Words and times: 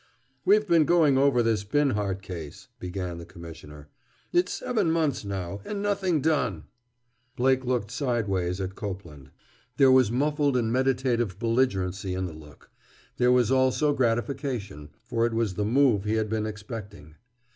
"We've 0.45 0.65
been 0.65 0.85
going 0.85 1.19
over 1.19 1.43
this 1.43 1.63
Binhart 1.63 2.23
case," 2.23 2.69
began 2.79 3.19
the 3.19 3.25
Commissioner. 3.27 3.87
"It's 4.33 4.51
seven 4.51 4.89
months 4.91 5.23
now—and 5.23 5.79
nothing 5.79 6.21
done!" 6.21 6.63
Blake 7.35 7.63
looked 7.65 7.91
sideways 7.91 8.59
at 8.59 8.73
Copeland. 8.73 9.29
There 9.77 9.91
was 9.91 10.09
muffled 10.11 10.57
and 10.57 10.73
meditative 10.73 11.37
belligerency 11.37 12.15
in 12.15 12.25
the 12.25 12.33
look. 12.33 12.71
There 13.17 13.31
was 13.31 13.51
also 13.51 13.93
gratification, 13.93 14.89
for 15.05 15.27
it 15.27 15.35
was 15.35 15.53
the 15.53 15.65
move 15.65 16.05
he 16.05 16.15
had 16.15 16.29
been 16.31 16.47
expecting. 16.47 17.13